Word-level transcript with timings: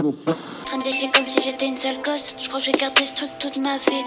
Traîne 0.00 0.80
des 0.84 0.90
pieds 0.90 1.10
comme 1.12 1.26
si 1.26 1.42
j'étais 1.42 1.66
une 1.66 1.76
sale 1.76 1.96
gosse. 2.04 2.36
Je 2.38 2.46
crois 2.46 2.60
que 2.60 2.66
je 2.66 2.70
vais 2.70 2.78
garder 2.78 3.04
ce 3.04 3.14
truc 3.14 3.30
toute 3.40 3.58
ma 3.58 3.78
vie. 3.78 4.04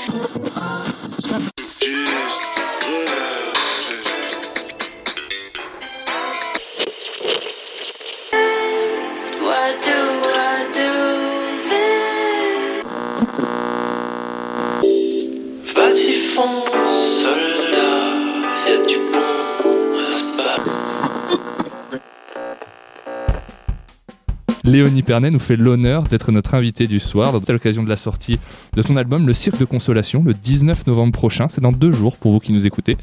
Léonie 24.63 25.01
Pernet 25.01 25.31
nous 25.31 25.39
fait 25.39 25.55
l'honneur 25.55 26.03
d'être 26.03 26.31
notre 26.31 26.53
invitée 26.53 26.85
du 26.87 26.99
soir 26.99 27.33
à 27.35 27.51
l'occasion 27.51 27.81
de 27.81 27.89
la 27.89 27.97
sortie 27.97 28.39
de 28.73 28.81
ton 28.83 28.95
album 28.95 29.25
Le 29.25 29.33
Cirque 29.33 29.59
de 29.59 29.65
Consolation 29.65 30.23
le 30.23 30.35
19 30.35 30.85
novembre 30.85 31.13
prochain. 31.13 31.47
C'est 31.49 31.61
dans 31.61 31.71
deux 31.71 31.91
jours 31.91 32.15
pour 32.15 32.31
vous 32.31 32.39
qui 32.39 32.51
nous 32.53 32.67
écoutez. 32.67 32.97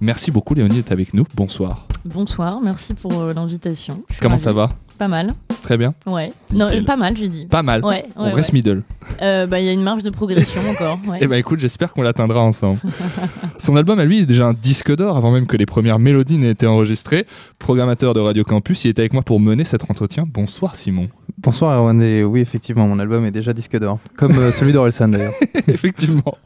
Merci 0.00 0.32
beaucoup 0.32 0.54
Léonie 0.54 0.76
d'être 0.76 0.92
avec 0.92 1.14
nous. 1.14 1.24
Bonsoir. 1.36 1.86
Bonsoir, 2.04 2.60
merci 2.60 2.94
pour 2.94 3.20
euh, 3.20 3.32
l'invitation. 3.32 4.02
Comment 4.20 4.34
ravie. 4.34 4.42
ça 4.44 4.52
va? 4.52 4.70
Pas 4.98 5.08
mal. 5.08 5.34
Très 5.62 5.76
bien. 5.76 5.94
Ouais. 6.06 6.32
Non, 6.52 6.66
Nickel. 6.66 6.82
euh, 6.82 6.84
pas 6.84 6.96
mal, 6.96 7.16
j'ai 7.16 7.28
dit. 7.28 7.46
Pas 7.46 7.62
mal. 7.62 7.84
Ouais, 7.84 8.04
On 8.16 8.24
ouais, 8.24 8.32
reste 8.32 8.50
ouais. 8.52 8.58
middle. 8.58 8.82
Euh, 9.22 9.46
bah, 9.46 9.60
il 9.60 9.66
y 9.66 9.68
a 9.68 9.72
une 9.72 9.82
marge 9.82 10.02
de 10.02 10.10
progression 10.10 10.60
encore. 10.68 10.98
Ouais. 11.08 11.18
Eh 11.20 11.26
ben 11.26 11.36
écoute, 11.36 11.60
j'espère 11.60 11.92
qu'on 11.92 12.02
l'atteindra 12.02 12.40
ensemble. 12.42 12.80
Son 13.58 13.76
album 13.76 13.98
à 14.00 14.04
lui 14.04 14.18
est 14.20 14.26
déjà 14.26 14.46
un 14.46 14.52
disque 14.52 14.94
d'or 14.94 15.16
avant 15.16 15.30
même 15.30 15.46
que 15.46 15.56
les 15.56 15.66
premières 15.66 15.98
mélodies 15.98 16.36
n'aient 16.38 16.50
été 16.50 16.66
enregistrées. 16.66 17.26
Programmateur 17.58 18.12
de 18.14 18.20
Radio 18.20 18.42
Campus, 18.44 18.84
il 18.84 18.88
était 18.88 19.02
avec 19.02 19.12
moi 19.12 19.22
pour 19.22 19.38
mener 19.40 19.64
cet 19.64 19.90
entretien. 19.90 20.24
Bonsoir 20.26 20.74
Simon. 20.76 21.08
Bonsoir 21.38 21.78
Erwan, 21.78 22.02
et 22.02 22.24
oui 22.24 22.40
effectivement 22.40 22.86
mon 22.88 22.98
album 22.98 23.24
est 23.24 23.30
déjà 23.30 23.52
disque 23.52 23.78
d'or, 23.78 24.00
comme 24.16 24.36
euh, 24.38 24.50
celui 24.52 24.72
d'Orelsan 24.72 25.08
d'ailleurs. 25.08 25.34
Effectivement. 25.68 26.36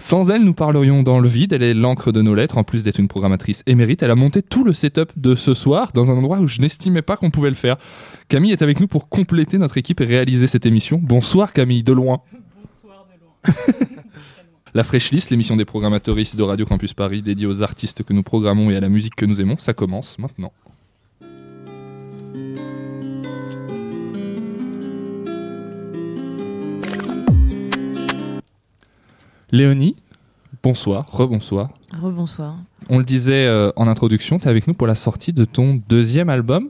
Sans 0.00 0.30
elle, 0.30 0.44
nous 0.44 0.54
parlerions 0.54 1.02
dans 1.02 1.18
le 1.18 1.28
vide. 1.28 1.52
Elle 1.52 1.62
est 1.62 1.74
l'encre 1.74 2.12
de 2.12 2.22
nos 2.22 2.34
lettres. 2.34 2.56
En 2.56 2.64
plus 2.64 2.84
d'être 2.84 2.98
une 2.98 3.08
programmatrice 3.08 3.64
émérite, 3.66 4.02
elle 4.02 4.12
a 4.12 4.14
monté 4.14 4.42
tout 4.42 4.62
le 4.62 4.72
setup 4.72 5.10
de 5.16 5.34
ce 5.34 5.54
soir 5.54 5.90
dans 5.92 6.10
un 6.10 6.14
endroit 6.14 6.38
où 6.38 6.46
je 6.46 6.60
n'estimais 6.60 7.02
pas 7.02 7.16
qu'on 7.16 7.30
pouvait 7.30 7.50
le 7.50 7.56
faire. 7.56 7.76
Camille 8.28 8.52
est 8.52 8.62
avec 8.62 8.78
nous 8.80 8.86
pour 8.86 9.08
compléter 9.08 9.58
notre 9.58 9.76
équipe 9.76 10.00
et 10.00 10.04
réaliser 10.04 10.46
cette 10.46 10.66
émission. 10.66 11.00
Bonsoir 11.02 11.52
Camille, 11.52 11.82
de 11.82 11.92
loin. 11.92 12.20
Bonsoir 12.60 13.06
de 13.12 13.52
loin. 13.52 13.76
La 14.74 14.84
Fresh 14.84 15.10
List, 15.10 15.30
l'émission 15.30 15.56
des 15.56 15.64
programmateuristes 15.64 16.36
de 16.36 16.42
Radio 16.42 16.66
Campus 16.66 16.94
Paris 16.94 17.22
dédiée 17.22 17.46
aux 17.46 17.62
artistes 17.62 18.04
que 18.04 18.12
nous 18.12 18.22
programmons 18.22 18.70
et 18.70 18.76
à 18.76 18.80
la 18.80 18.88
musique 18.88 19.16
que 19.16 19.24
nous 19.24 19.40
aimons, 19.40 19.56
ça 19.58 19.72
commence 19.72 20.18
maintenant. 20.18 20.52
Léonie, 29.50 29.96
bonsoir, 30.62 31.06
rebonsoir. 31.10 31.70
Rebonsoir. 32.00 32.56
On 32.90 32.98
le 32.98 33.04
disait 33.04 33.46
euh, 33.46 33.70
en 33.76 33.86
introduction, 33.88 34.38
tu 34.38 34.44
es 34.46 34.48
avec 34.48 34.66
nous 34.66 34.74
pour 34.74 34.86
la 34.86 34.94
sortie 34.94 35.32
de 35.32 35.44
ton 35.44 35.80
deuxième 35.88 36.28
album, 36.28 36.68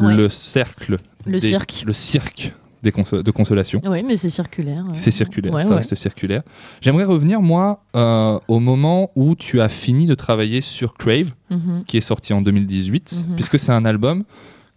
Ouais. 0.00 0.14
Le 0.16 0.28
Cercle. 0.30 0.96
Le 1.26 1.32
des- 1.32 1.40
cirque. 1.40 1.82
Le 1.86 1.92
cirque 1.92 2.54
des 2.82 2.90
conso- 2.90 3.22
de 3.22 3.30
consolation. 3.30 3.82
Oui, 3.84 4.02
mais 4.02 4.16
c'est 4.16 4.30
circulaire. 4.30 4.82
ouais. 4.86 4.94
C'est 4.94 5.10
circulaire, 5.10 5.52
Ouais, 5.52 5.64
ça 5.64 5.76
reste 5.76 5.94
circulaire. 5.94 6.42
J'aimerais 6.80 7.04
revenir, 7.04 7.42
moi, 7.42 7.84
euh, 7.94 8.38
au 8.48 8.58
moment 8.60 9.10
où 9.14 9.34
tu 9.34 9.60
as 9.60 9.68
fini 9.68 10.06
de 10.06 10.14
travailler 10.14 10.62
sur 10.62 10.94
Crave, 10.94 11.32
Mhm. 11.50 11.84
qui 11.86 11.98
est 11.98 12.00
sorti 12.00 12.32
en 12.32 12.40
2018, 12.40 13.22
Mhm. 13.28 13.34
puisque 13.34 13.58
c'est 13.58 13.72
un 13.72 13.84
album 13.84 14.24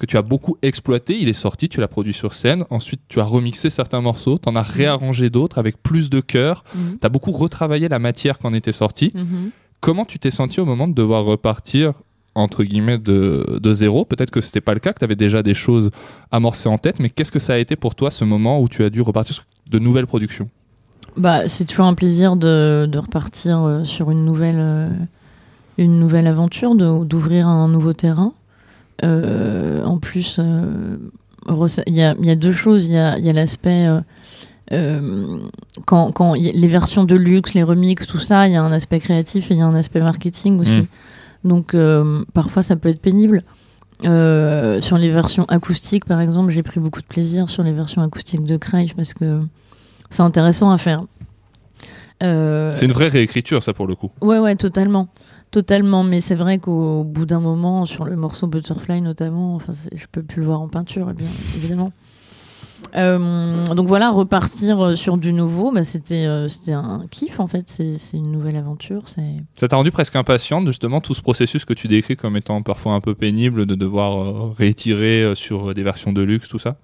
que 0.03 0.05
tu 0.05 0.17
as 0.17 0.21
beaucoup 0.21 0.57
exploité. 0.61 1.17
Il 1.17 1.29
est 1.29 1.33
sorti, 1.47 1.69
tu 1.69 1.79
l'as 1.79 1.87
produit 1.87 2.11
sur 2.11 2.33
scène. 2.33 2.65
Ensuite, 2.69 2.99
tu 3.07 3.21
as 3.21 3.23
remixé 3.23 3.69
certains 3.69 4.01
morceaux, 4.01 4.37
tu 4.37 4.49
en 4.49 4.55
as 4.57 4.61
réarrangé 4.61 5.29
d'autres 5.29 5.59
avec 5.59 5.81
plus 5.81 6.09
de 6.09 6.19
cœur. 6.19 6.65
Mhm. 6.75 6.97
Tu 6.99 7.05
as 7.05 7.09
beaucoup 7.09 7.31
retravaillé 7.31 7.87
la 7.87 7.99
matière 7.99 8.37
qu'en 8.37 8.53
était 8.53 8.73
sortie. 8.73 9.13
Mhm. 9.15 9.51
Comment 9.79 10.03
tu 10.03 10.19
t'es 10.19 10.29
senti 10.29 10.59
au 10.59 10.65
moment 10.65 10.89
de 10.89 10.93
devoir 10.93 11.23
repartir 11.23 11.93
entre 12.35 12.65
guillemets 12.65 12.97
de, 12.97 13.61
de 13.63 13.73
zéro? 13.73 14.03
Peut-être 14.03 14.29
que 14.29 14.41
c'était 14.41 14.59
pas 14.59 14.73
le 14.73 14.81
cas, 14.81 14.91
que 14.91 14.99
tu 14.99 15.05
avais 15.05 15.15
déjà 15.15 15.41
des 15.41 15.53
choses 15.53 15.89
amorcées 16.31 16.67
en 16.67 16.77
tête, 16.77 16.99
mais 16.99 17.09
qu'est-ce 17.09 17.31
que 17.31 17.39
ça 17.39 17.53
a 17.53 17.57
été 17.57 17.77
pour 17.77 17.95
toi 17.95 18.11
ce 18.11 18.25
moment 18.25 18.59
où 18.59 18.67
tu 18.67 18.83
as 18.83 18.89
dû 18.89 18.99
repartir 18.99 19.35
sur 19.35 19.45
de 19.69 19.79
nouvelles 19.79 20.07
productions? 20.07 20.49
Bah, 21.15 21.47
c'est 21.47 21.63
toujours 21.63 21.85
un 21.85 21.93
plaisir 21.93 22.35
de, 22.35 22.89
de 22.91 22.97
repartir 22.97 23.61
euh, 23.61 23.85
sur 23.85 24.11
une 24.11 24.25
nouvelle, 24.25 24.59
euh, 24.59 24.89
une 25.77 25.97
nouvelle 25.97 26.27
aventure, 26.27 26.75
d'ouvrir 26.75 27.47
un 27.47 27.69
nouveau 27.69 27.93
terrain. 27.93 28.33
Euh, 29.03 29.83
en 29.83 29.97
plus, 29.97 30.37
euh, 30.39 30.97
il 31.87 31.95
y, 31.95 32.01
a, 32.01 32.15
il 32.19 32.25
y 32.25 32.29
a 32.29 32.35
deux 32.35 32.51
choses. 32.51 32.85
Il 32.85 32.91
y 32.91 32.97
a, 32.97 33.17
il 33.17 33.25
y 33.25 33.29
a 33.29 33.33
l'aspect. 33.33 33.87
euh, 34.71 35.39
quand, 35.85 36.33
les 36.33 36.67
versions 36.67 37.03
de 37.03 37.15
luxe, 37.15 37.53
les 37.53 37.63
remixes, 37.63 38.07
tout 38.07 38.19
ça, 38.19 38.47
il 38.47 38.53
y 38.53 38.55
a 38.55 38.63
un 38.63 38.71
aspect 38.71 38.99
créatif 38.99 39.51
et 39.51 39.55
il 39.55 39.57
y 39.57 39.61
a 39.61 39.65
un 39.65 39.75
aspect 39.75 39.99
marketing 39.99 40.59
aussi. 40.59 40.77
Mm. 40.77 40.87
Donc, 41.43 41.73
euh, 41.73 42.23
parfois, 42.33 42.63
ça 42.63 42.75
peut 42.75 42.89
être 42.89 43.01
pénible. 43.01 43.43
Euh, 44.05 44.81
sur 44.81 44.97
les 44.97 45.09
versions 45.09 45.45
acoustiques, 45.45 46.05
par 46.05 46.19
exemple, 46.19 46.51
j'ai 46.51 46.63
pris 46.63 46.79
beaucoup 46.79 47.01
de 47.01 47.05
plaisir 47.05 47.49
sur 47.49 47.63
les 47.63 47.71
versions 47.71 48.01
acoustiques 48.01 48.43
de 48.43 48.57
Crave 48.57 48.95
parce 48.95 49.13
que 49.13 49.41
c'est 50.09 50.23
intéressant 50.23 50.71
à 50.71 50.77
faire. 50.77 51.03
C'est 52.21 52.85
une 52.85 52.93
vraie 52.93 53.09
réécriture, 53.09 53.61
ça 53.63 53.73
pour 53.73 53.85
le 53.85 53.95
coup. 53.95 54.09
Ouais, 54.21 54.39
ouais, 54.39 54.55
totalement. 54.55 55.09
Totalement, 55.53 56.03
mais 56.03 56.19
c'est 56.19 56.33
vrai 56.33 56.57
qu'au 56.57 57.03
bout 57.03 57.27
d'un 57.27 57.39
moment, 57.39 57.85
sur 57.85 58.05
le 58.05 58.15
morceau 58.15 58.47
Butterfly 58.47 59.01
notamment, 59.01 59.53
enfin, 59.53 59.73
je 59.73 60.05
peux 60.11 60.23
plus 60.23 60.39
le 60.39 60.47
voir 60.47 60.59
en 60.59 60.67
peinture, 60.67 61.11
eh 61.11 61.23
évidemment. 61.55 61.91
Euh, 62.95 63.63
donc 63.75 63.87
voilà, 63.87 64.09
repartir 64.09 64.83
euh, 64.83 64.95
sur 64.95 65.17
du 65.17 65.31
nouveau, 65.31 65.71
bah, 65.71 65.83
c'était 65.83 66.25
euh, 66.25 66.47
c'était 66.47 66.71
un 66.71 67.05
kiff 67.11 67.39
en 67.39 67.45
fait, 67.45 67.65
c'est 67.67 68.17
une 68.17 68.31
nouvelle 68.31 68.55
aventure. 68.55 69.03
Ça 69.53 69.67
t'a 69.67 69.75
rendu 69.75 69.91
presque 69.91 70.15
impatiente 70.15 70.65
justement 70.65 71.01
tout 71.01 71.13
ce 71.13 71.21
processus 71.21 71.65
que 71.65 71.73
tu 71.73 71.87
décris 71.87 72.17
comme 72.17 72.35
étant 72.35 72.63
parfois 72.63 72.93
un 72.93 72.99
peu 72.99 73.13
pénible 73.13 73.67
de 73.67 73.75
devoir 73.75 74.55
euh, 74.59 75.35
sur 75.35 75.73
des 75.75 75.83
versions 75.83 76.13
de 76.13 76.23
luxe, 76.23 76.47
tout 76.47 76.57
ça? 76.57 76.77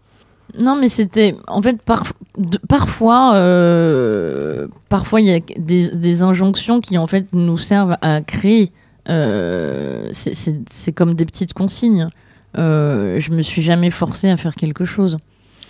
Non, 0.58 0.76
mais 0.76 0.90
c'était. 0.90 1.36
En 1.48 1.62
fait, 1.62 1.82
par- 1.82 2.04
de- 2.38 2.58
parfois, 2.68 3.36
euh, 3.38 4.68
parfois, 4.90 5.22
il 5.22 5.28
y 5.28 5.34
a 5.34 5.40
des, 5.58 5.90
des 5.92 6.22
injonctions 6.22 6.80
qui, 6.82 6.98
en 6.98 7.08
fait, 7.08 7.28
nous 7.34 7.58
servent 7.58 7.98
à 8.02 8.22
créer. 8.22 8.72
Euh, 9.10 10.10
c'est- 10.12 10.34
c'est 10.36 10.56
c'est 10.72 10.92
comme 10.92 11.14
des 11.14 11.26
petites 11.26 11.54
consignes. 11.54 12.10
Euh, 12.58 13.20
je 13.20 13.32
me 13.32 13.42
suis 13.42 13.62
jamais 13.62 13.92
forcée 13.92 14.30
à 14.30 14.38
faire 14.38 14.56
quelque 14.56 14.86
chose. 14.86 15.18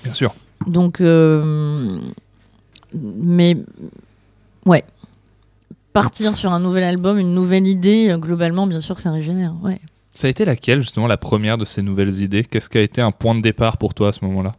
Bien 0.03 0.13
sûr. 0.13 0.33
Donc, 0.67 1.01
euh, 1.01 1.99
mais 2.93 3.57
ouais, 4.65 4.83
partir 5.93 6.37
sur 6.37 6.51
un 6.53 6.59
nouvel 6.59 6.83
album, 6.83 7.17
une 7.19 7.33
nouvelle 7.33 7.67
idée, 7.67 8.15
globalement, 8.17 8.65
bien 8.67 8.81
sûr, 8.81 8.99
ça 8.99 9.11
régénère. 9.11 9.53
Ouais. 9.61 9.79
Ça 10.15 10.27
a 10.27 10.29
été 10.29 10.43
laquelle 10.45 10.81
justement 10.81 11.07
la 11.07 11.17
première 11.17 11.57
de 11.57 11.65
ces 11.65 11.81
nouvelles 11.81 12.21
idées? 12.21 12.43
Qu'est-ce 12.43 12.67
qui 12.69 12.77
a 12.77 12.81
été 12.81 13.01
un 13.01 13.11
point 13.11 13.35
de 13.35 13.41
départ 13.41 13.77
pour 13.77 13.93
toi 13.93 14.09
à 14.09 14.11
ce 14.11 14.23
moment-là? 14.25 14.53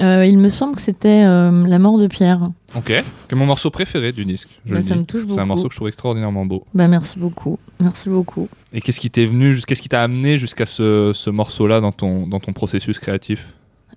Euh, 0.00 0.24
il 0.24 0.38
me 0.38 0.48
semble 0.48 0.76
que 0.76 0.82
c'était 0.82 1.24
euh, 1.24 1.66
La 1.66 1.78
mort 1.80 1.98
de 1.98 2.06
Pierre. 2.06 2.48
Ok. 2.76 2.92
C'est 3.28 3.36
mon 3.36 3.46
morceau 3.46 3.70
préféré 3.70 4.12
du 4.12 4.24
disque. 4.24 4.48
Je 4.64 4.70
Bah, 4.70 4.76
le 4.76 4.82
ça 4.82 4.94
dis. 4.94 5.00
me 5.00 5.04
touche 5.04 5.22
C'est 5.26 5.32
un 5.32 5.36
beaucoup. 5.38 5.46
morceau 5.48 5.64
que 5.68 5.72
je 5.74 5.78
trouve 5.78 5.88
extraordinairement 5.88 6.46
beau. 6.46 6.64
Bah, 6.74 6.86
merci 6.86 7.18
beaucoup. 7.18 7.58
Merci 7.80 8.08
beaucoup. 8.08 8.48
Et 8.72 8.80
qu'est-ce 8.80 9.00
qui 9.00 9.10
t'est 9.10 9.26
venu, 9.26 9.56
qu'est-ce 9.66 9.82
qui 9.82 9.88
t'a 9.88 10.02
amené 10.02 10.38
jusqu'à 10.38 10.66
ce, 10.66 11.10
ce 11.12 11.28
morceau-là 11.30 11.80
dans 11.80 11.90
ton, 11.92 12.26
dans 12.28 12.38
ton 12.38 12.52
processus 12.52 12.98
créatif? 13.00 13.48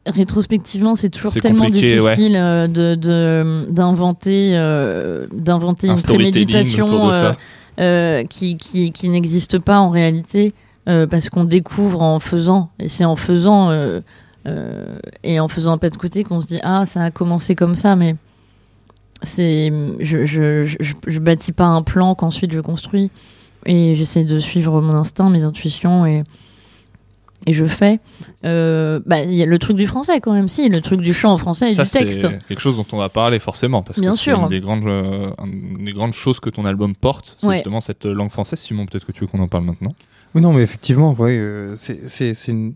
Rétrospectivement, 0.06 0.96
c'est 0.96 1.10
toujours 1.10 1.32
tellement 1.32 1.66
ouais. 1.66 1.72
difficile 1.72 2.36
euh, 2.36 2.68
de 2.68 3.72
d'inventer 3.72 4.52
euh, 4.56 5.28
d'inventer 5.32 5.88
Un 5.90 5.96
une 5.96 6.04
préméditation 6.04 6.88
qui, 8.30 8.58
qui, 8.58 8.92
qui 8.92 9.10
n'existe 9.10 9.60
pas 9.60 9.80
en 9.80 9.90
réalité 9.90 10.54
parce 10.86 11.30
qu'on 11.30 11.46
découvre 11.46 12.02
en 12.02 12.20
faisant 12.20 12.70
et 12.80 12.90
c'est 12.90 13.06
en 13.06 13.16
faisant 13.16 13.70
euh, 14.46 14.98
et 15.24 15.40
en 15.40 15.48
faisant 15.48 15.72
un 15.74 15.78
pas 15.78 15.90
de 15.90 15.98
côté 15.98 16.24
qu'on 16.24 16.42
se 16.42 16.48
dit 16.48 16.60
ah 16.64 16.86
ça 16.86 17.04
a 17.04 17.12
commencé 17.12 17.56
comme 17.56 17.76
ça 17.76 17.96
mais 17.96 18.16
c'est 19.22 19.72
je, 20.00 20.26
je, 20.26 20.66
je, 21.08 21.20
bâtis 21.20 21.54
pas 21.54 21.66
un 21.66 21.82
plan 21.82 22.14
qu'ensuite 22.16 22.52
je 22.52 22.60
construis 22.60 23.10
et 23.66 23.96
j'essaie 23.96 24.26
de 24.26 24.40
suivre 24.40 24.82
mon 24.82 24.94
instinct 24.94 25.30
mes 25.30 25.44
intuitions 25.44 26.06
et 26.06 26.24
et 27.46 27.52
je 27.54 27.66
fais 27.66 28.00
Euh, 28.46 29.00
bah 29.06 29.22
il 29.22 29.34
y 29.34 29.44
a 29.44 29.46
le 29.46 29.60
truc 29.60 29.76
du 29.78 29.88
français 29.88 30.20
quand 30.22 30.34
même 30.34 30.48
si 30.50 30.68
le 30.70 30.80
truc 30.82 31.00
du 31.02 31.14
chant 31.14 31.32
en 31.34 31.38
français 31.38 31.72
et 31.72 31.74
Ça, 31.74 31.84
du 31.84 31.90
c'est 31.90 32.00
texte 32.00 32.28
quelque 32.48 32.60
chose 32.62 32.76
dont 32.78 32.86
on 32.92 32.98
va 32.98 33.08
parler 33.10 33.40
forcément, 33.40 33.82
parce 33.84 34.00
Bien 34.00 34.12
que 34.12 34.18
c'est 34.18 34.24
sûr. 34.24 34.40
une 34.42 34.48
des 34.50 34.60
grandes, 34.62 34.86
euh, 34.88 35.30
une 35.46 35.84
des 35.86 35.94
grandes 35.94 36.14
choses 36.14 36.40
que 36.42 36.50
ton 36.50 36.64
album 36.66 36.94
porte, 36.96 37.38
c'est 37.40 37.48
Ouais. 37.48 37.56
justement 37.56 37.80
cette 37.82 38.06
langue 38.06 38.32
française. 38.32 38.60
Simon, 38.60 38.86
peut-être 38.86 39.06
que 39.06 39.12
tu 39.14 39.22
veux 39.22 39.28
qu'on 39.28 39.40
en 39.42 39.48
parle 39.50 39.64
maintenant. 39.66 39.94
Oui, 40.36 40.42
non, 40.42 40.52
mais 40.54 40.62
effectivement, 40.62 41.14
ouais, 41.14 41.38
euh, 41.38 41.76
c'est, 41.76 42.08
c'est, 42.10 42.34
c'est 42.34 42.52
une... 42.54 42.74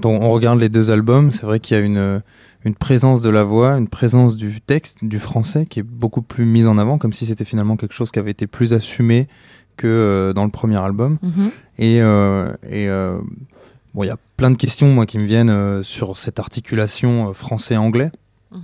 quand 0.00 0.08
on, 0.08 0.22
on 0.22 0.30
regarde 0.30 0.60
les 0.60 0.68
deux 0.68 0.90
albums, 0.90 1.30
c'est 1.30 1.44
vrai 1.44 1.60
qu'il 1.60 1.76
y 1.76 1.80
a 1.80 1.82
une, 1.82 2.22
une 2.64 2.74
présence 2.74 3.22
de 3.22 3.30
la 3.30 3.44
voix, 3.44 3.72
une 3.72 3.88
présence 3.88 4.36
du 4.36 4.60
texte, 4.60 4.98
du 5.02 5.18
français, 5.18 5.66
qui 5.66 5.80
est 5.80 5.84
beaucoup 5.84 6.22
plus 6.22 6.44
mise 6.44 6.66
en 6.66 6.78
avant, 6.78 6.98
comme 6.98 7.12
si 7.12 7.26
c'était 7.26 7.44
finalement 7.44 7.76
quelque 7.76 7.94
chose 7.94 8.10
qui 8.10 8.18
avait 8.18 8.30
été 8.30 8.46
plus 8.46 8.72
assumé 8.72 9.28
que 9.76 9.86
euh, 9.86 10.32
dans 10.32 10.44
le 10.44 10.50
premier 10.50 10.76
album. 10.76 11.18
Mhm. 11.22 11.50
Et, 11.78 12.00
euh, 12.00 12.48
et 12.68 12.88
euh, 12.88 13.18
Bon, 13.94 14.04
il 14.04 14.08
y 14.08 14.10
a 14.10 14.18
plein 14.36 14.50
de 14.50 14.56
questions 14.56 14.92
moi 14.92 15.06
qui 15.06 15.18
me 15.18 15.24
viennent 15.24 15.82
sur 15.82 16.18
cette 16.18 16.38
articulation 16.38 17.32
français-anglais. 17.32 18.12
Mhm. 18.52 18.60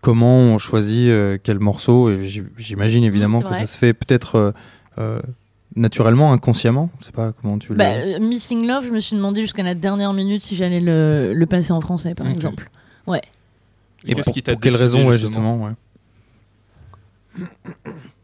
Comment 0.00 0.38
on 0.38 0.58
choisit 0.58 1.10
quel 1.42 1.58
morceau? 1.58 2.10
J'imagine 2.56 3.02
évidemment 3.02 3.42
que 3.42 3.52
ça 3.52 3.66
se 3.66 3.76
fait 3.76 3.92
peut-être 3.92 4.54
naturellement, 5.78 6.32
inconsciemment. 6.32 6.90
Je 7.00 7.06
sais 7.06 7.12
pas 7.12 7.32
comment 7.32 7.58
tu 7.58 7.70
le. 7.70 7.76
Bah, 7.76 7.90
euh, 7.90 8.20
Missing 8.20 8.66
Love, 8.66 8.86
je 8.86 8.92
me 8.92 9.00
suis 9.00 9.16
demandé 9.16 9.40
jusqu'à 9.40 9.62
la 9.62 9.74
dernière 9.74 10.12
minute 10.12 10.42
si 10.42 10.56
j'allais 10.56 10.80
le, 10.80 11.32
le 11.34 11.46
passer 11.46 11.72
en 11.72 11.80
français, 11.80 12.14
par 12.14 12.28
exemple. 12.28 12.70
Et 14.04 14.14
qu'est-ce 14.14 14.24
pour, 14.24 14.34
qui 14.34 14.42
pour 14.42 14.60
quelle 14.60 14.76
raison, 14.76 15.08
ouais, 15.08 15.18
justement 15.18 15.54
justement. 15.56 15.66
ouais. 15.66 17.46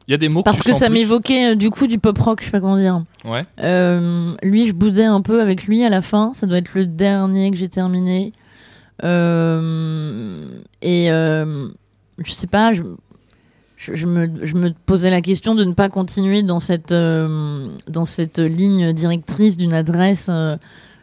Il 0.07 0.11
y 0.11 0.15
a 0.15 0.19
des 0.19 0.29
mots 0.29 0.43
Parce 0.43 0.63
que 0.63 0.75
ça 0.75 0.89
m'évoquait 0.89 1.53
euh, 1.53 1.55
du 1.55 1.71
coup 1.71 1.87
du 1.87 1.99
pop 1.99 2.19
rock, 2.19 2.41
je 2.41 2.47
sais 2.47 2.51
pas 2.51 2.61
comment 2.61 2.77
dire. 2.77 3.03
Ouais. 3.25 3.45
Euh, 3.61 4.35
lui, 4.43 4.67
je 4.69 4.73
boudais 4.73 5.05
un 5.05 5.23
peu 5.23 5.41
avec 5.41 5.65
lui 5.65 5.83
à 5.83 5.89
la 5.89 6.03
fin. 6.03 6.33
Ça 6.35 6.47
doit 6.47 6.59
être 6.59 6.75
le 6.75 6.87
dernier 6.87 7.51
que 7.51 7.57
j'ai 7.57 7.69
terminé. 7.69 8.33
Euh, 9.03 10.47
et 10.83 11.11
euh, 11.11 11.69
je 12.25 12.33
sais 12.33 12.47
pas, 12.47 12.75
je, 12.75 12.83
je, 13.85 13.95
je 13.95 14.07
me, 14.07 14.29
je 14.47 14.55
me 14.55 14.73
posais 14.87 15.11
la 15.11 15.21
question 15.21 15.55
de 15.55 15.65
ne 15.65 15.73
pas 15.73 15.89
continuer 15.89 16.43
dans 16.43 16.61
cette, 16.61 16.93
euh, 16.93 17.69
dans 17.89 18.05
cette 18.05 18.39
ligne 18.39 18.93
directrice 18.93 19.57
d'une 19.57 19.73
adresse 19.75 20.29
euh, 20.31 20.57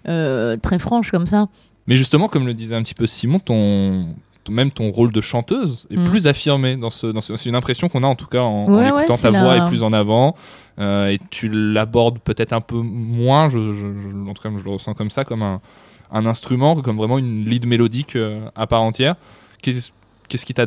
euh, 0.08 0.58
très 0.58 0.80
franche 0.80 1.12
comme 1.12 1.28
ça. 1.28 1.48
Mais 1.88 1.96
justement, 1.96 2.28
comme 2.28 2.46
le 2.48 2.54
disait 2.54 2.76
un 2.76 2.84
petit 2.84 2.94
peu 2.94 3.06
Simon, 3.08 3.40
ton, 3.40 4.06
ton- 4.44 4.52
même 4.54 4.72
ton 4.72 4.90
rôle 4.92 5.12
de 5.12 5.22
chanteuse 5.22 5.88
est 5.92 5.98
Mm. 5.98 6.04
plus 6.06 6.28
affirmé. 6.28 6.76
Dans 6.76 6.90
ce, 6.90 7.08
dans 7.08 7.22
ce- 7.22 7.36
c'est 7.36 7.50
une 7.50 7.56
impression 7.56 7.90
qu'on 7.90 8.04
a 8.04 8.08
en 8.08 8.16
tout 8.16 8.28
cas 8.28 8.42
en, 8.42 8.64
écoutant 8.82 9.14
ouais, 9.16 9.18
ta 9.22 9.32
voix 9.32 9.58
est 9.58 9.68
plus 9.68 9.84
en 9.84 9.94
avant. 9.94 10.36
euh, 10.80 11.08
et 11.10 11.20
tu 11.30 11.50
l'abordes 11.50 12.20
peut-être 12.20 12.54
un 12.54 12.62
peu 12.62 12.78
moins, 12.78 13.50
je, 13.50 13.58
en 13.60 14.34
tout 14.34 14.42
cas 14.42 14.50
je 14.58 14.64
le 14.64 14.72
ressens 14.72 14.94
comme 14.94 15.12
ça, 15.12 15.24
comme 15.26 15.44
un, 15.44 15.60
un 16.12 16.26
instrument, 16.26 16.76
comme 16.82 16.98
vraiment 16.98 17.18
une 17.20 17.46
lead 17.46 17.66
mélodique 17.68 18.18
à 18.56 18.68
part 18.68 18.82
entière. 18.82 19.16
Qu'est-ce 19.62 19.92
qu'est-ce 20.30 20.46
qui 20.46 20.54
t'a 20.54 20.66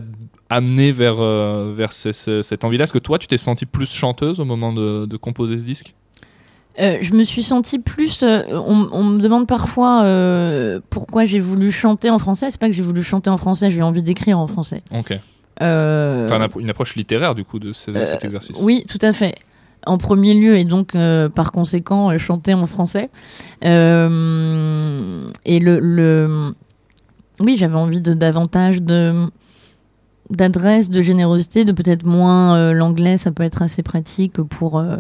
amené 0.50 0.93
vers, 0.93 1.17
euh, 1.20 1.73
vers 1.75 1.93
ce- 1.93 2.12
ce- 2.12 2.43
cette 2.43 2.64
envie-là 2.64 2.85
Est-ce 2.85 2.93
que 2.93 2.99
toi 2.99 3.19
tu 3.19 3.26
t'es 3.26 3.38
sentie 3.38 3.67
plus 3.67 3.91
chanteuse 3.91 4.41
au 4.41 4.44
moment 4.44 4.73
de, 4.73 5.06
de 5.06 5.17
composer 5.17 5.58
ce 5.58 5.64
disque? 5.64 5.94
Euh, 6.81 6.99
je 7.02 7.12
me 7.14 7.23
suis 7.23 7.43
sentie 7.44 7.79
plus. 7.79 8.23
euh, 8.25 8.43
on, 8.50 8.88
on 8.93 9.05
me 9.05 9.20
demande 9.20 9.46
parfois 9.46 10.05
pourquoi 10.91 11.25
j'ai 11.25 11.38
voulu 11.41 11.70
chanter 11.70 12.11
en 12.11 12.19
français. 12.19 12.50
C'est 12.50 12.61
pas 12.61 12.67
que 12.69 12.73
j'ai 12.75 12.82
voulu 12.82 13.02
chanter 13.02 13.31
en 13.31 13.37
français, 13.38 13.70
j'ai 13.70 13.82
envie 13.82 14.02
d'écrire 14.02 14.38
en 14.38 14.46
français. 14.49 14.82
Ok. 14.93 15.19
T'as 15.56 16.37
une 16.37 16.43
appro- 16.43 16.61
une 16.61 16.69
approche 16.70 16.96
littéraire 16.96 17.37
du 17.37 17.44
coup 17.44 17.61
de 17.61 17.73
ce- 17.73 18.05
cet 18.06 18.25
exercice? 18.25 18.56
Oui, 18.61 18.85
tout 18.88 18.99
à 19.02 19.12
fait. 19.12 19.37
En 19.87 19.99
premier 19.99 20.35
lieu, 20.35 20.56
et 20.56 20.64
donc 20.64 20.94
euh, 20.96 21.29
par 21.29 21.52
conséquent, 21.52 22.11
euh, 22.11 22.19
chanter 22.19 22.55
en 22.55 22.67
français. 22.67 23.08
Euh, 23.64 25.26
et 25.44 25.61
le, 25.61 25.79
le- 25.81 26.55
oui, 27.41 27.56
j'avais 27.56 27.76
envie 27.76 28.00
de 28.00 28.14
davantage 28.14 28.82
de 28.82 29.12
d'adresse, 30.30 30.88
de 30.90 31.02
générosité, 31.02 31.64
de 31.64 31.72
peut-être 31.72 32.04
moins 32.04 32.56
euh, 32.56 32.72
l'anglais. 32.72 33.18
Ça 33.18 33.30
peut 33.30 33.42
être 33.42 33.62
assez 33.62 33.82
pratique 33.82 34.40
pour 34.42 34.78
euh, 34.78 34.96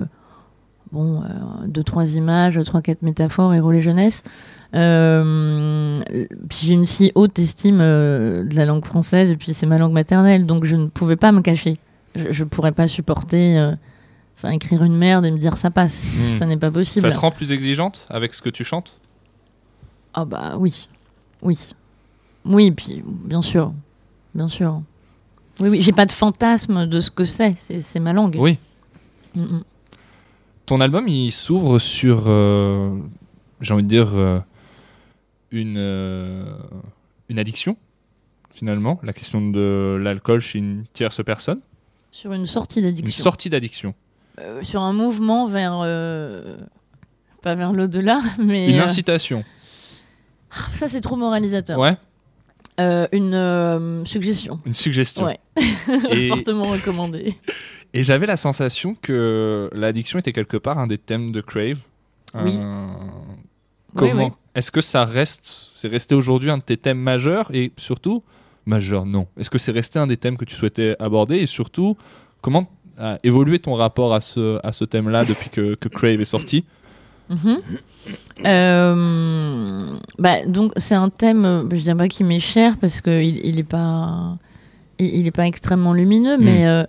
bon 0.92 1.22
euh, 1.22 1.26
deux 1.66 1.82
trois 1.82 2.14
images, 2.14 2.60
trois 2.64 2.82
quatre 2.82 3.02
métaphores, 3.02 3.54
héros 3.54 3.72
les 3.72 3.82
jeunesse. 3.82 4.22
Euh, 4.74 6.00
puis 6.48 6.58
j'ai 6.62 6.72
une 6.74 6.86
si 6.86 7.12
haute 7.14 7.38
estime 7.38 7.78
de 7.78 8.54
la 8.54 8.66
langue 8.66 8.84
française 8.84 9.30
et 9.30 9.36
puis 9.36 9.54
c'est 9.54 9.66
ma 9.66 9.78
langue 9.78 9.92
maternelle, 9.92 10.46
donc 10.46 10.64
je 10.64 10.76
ne 10.76 10.88
pouvais 10.88 11.16
pas 11.16 11.32
me 11.32 11.40
cacher. 11.40 11.78
Je, 12.16 12.32
je 12.32 12.44
pourrais 12.44 12.72
pas 12.72 12.88
supporter, 12.88 13.56
enfin 14.36 14.50
écrire 14.50 14.82
une 14.84 14.96
merde 14.96 15.24
et 15.26 15.30
me 15.30 15.38
dire 15.38 15.56
ça 15.56 15.70
passe, 15.70 16.12
Hmm. 16.14 16.38
ça 16.38 16.46
n'est 16.46 16.56
pas 16.56 16.70
possible. 16.72 17.06
Ça 17.06 17.12
te 17.12 17.18
rend 17.18 17.30
plus 17.30 17.52
exigeante 17.52 18.06
avec 18.10 18.34
ce 18.34 18.42
que 18.42 18.50
tu 18.50 18.64
chantes? 18.64 18.94
Ah 20.12 20.24
bah 20.24 20.54
oui, 20.58 20.88
oui, 21.42 21.58
oui, 22.44 22.70
puis 22.72 23.02
bien 23.06 23.42
sûr, 23.42 23.72
bien 24.34 24.48
sûr. 24.48 24.80
Oui, 25.60 25.68
oui, 25.68 25.82
j'ai 25.82 25.92
pas 25.92 26.06
de 26.06 26.12
fantasme 26.12 26.86
de 26.86 27.00
ce 27.00 27.10
que 27.10 27.24
c'est, 27.24 27.54
c'est 27.58 28.00
ma 28.00 28.12
langue. 28.12 28.36
Oui. 28.38 28.58
Mm, 29.34 29.42
mm. 29.42 29.64
Ton 30.66 30.80
album, 30.80 31.06
il 31.08 31.30
s'ouvre 31.30 31.78
sur, 31.78 32.24
euh, 32.26 32.96
j'ai 33.60 33.74
envie 33.74 33.82
de 33.82 33.88
dire, 33.88 34.10
euh, 34.14 34.40
une, 35.50 35.76
euh, 35.78 36.56
une 37.28 37.38
addiction, 37.38 37.76
finalement. 38.50 38.98
La 39.02 39.12
question 39.12 39.50
de 39.50 39.98
l'alcool 40.00 40.40
chez 40.40 40.58
une 40.58 40.84
tierce 40.92 41.22
personne. 41.24 41.60
Sur 42.10 42.32
une 42.32 42.46
sortie 42.46 42.78
Une 42.80 42.86
d'addiction. 42.86 43.22
sortie 43.22 43.50
d'addiction. 43.50 43.94
Sur 44.62 44.82
un 44.82 44.92
mouvement 44.92 45.46
vers. 45.46 45.78
Pas 47.42 47.54
vers 47.54 47.72
l'au-delà, 47.72 48.22
mais. 48.38 48.70
Une 48.70 48.80
incitation. 48.80 49.44
Ça, 50.74 50.88
c'est 50.88 51.00
trop 51.00 51.16
moralisateur. 51.16 51.78
Ouais. 51.78 51.96
Euh, 52.80 53.06
une 53.12 53.34
euh, 53.34 54.04
suggestion. 54.04 54.58
Une 54.66 54.74
suggestion. 54.74 55.24
Ouais. 55.24 55.38
Et, 56.10 56.28
Fortement 56.28 56.64
recommandée. 56.64 57.36
et 57.92 58.02
j'avais 58.02 58.26
la 58.26 58.36
sensation 58.36 58.96
que 59.00 59.70
l'addiction 59.72 60.18
était 60.18 60.32
quelque 60.32 60.56
part 60.56 60.78
un 60.78 60.88
des 60.88 60.98
thèmes 60.98 61.30
de 61.30 61.40
Crave. 61.40 61.78
Oui. 62.34 62.58
Euh, 62.60 62.86
comment 63.94 64.26
oui. 64.26 64.32
Est-ce 64.56 64.72
que 64.72 64.80
ça 64.80 65.04
reste, 65.04 65.70
c'est 65.76 65.88
resté 65.88 66.14
aujourd'hui 66.14 66.50
un 66.50 66.58
de 66.58 66.62
tes 66.62 66.76
thèmes 66.76 66.98
majeurs 66.98 67.50
et 67.52 67.72
surtout 67.76 68.24
majeur 68.66 69.06
non. 69.06 69.28
Est-ce 69.38 69.50
que 69.50 69.58
c'est 69.58 69.72
resté 69.72 69.98
un 69.98 70.06
des 70.06 70.16
thèmes 70.16 70.36
que 70.36 70.44
tu 70.44 70.54
souhaitais 70.54 70.96
aborder 70.98 71.36
et 71.36 71.46
surtout 71.46 71.96
comment 72.40 72.68
a 72.98 73.18
évolué 73.24 73.58
ton 73.58 73.74
rapport 73.74 74.14
à 74.14 74.20
ce 74.20 74.60
à 74.64 74.72
ce 74.72 74.84
thème-là 74.84 75.24
depuis 75.24 75.50
que, 75.50 75.74
que 75.74 75.88
Crave 75.88 76.20
est 76.20 76.24
sorti? 76.24 76.64
Mhm. 77.28 77.60
Bah, 80.24 80.46
donc 80.46 80.72
c'est 80.78 80.94
un 80.94 81.10
thème, 81.10 81.44
euh, 81.44 81.62
je 81.70 81.76
dirais 81.82 81.94
pas 81.94 82.08
qui 82.08 82.24
m'est 82.24 82.40
cher 82.40 82.78
parce 82.80 83.02
que 83.02 83.22
il, 83.22 83.58
est 83.58 83.62
pas, 83.62 84.38
il, 84.98 85.16
il 85.16 85.26
est 85.26 85.30
pas 85.30 85.46
extrêmement 85.46 85.92
lumineux, 85.92 86.38
Mm. 86.38 86.42
mais 86.42 86.66
euh, 86.66 86.84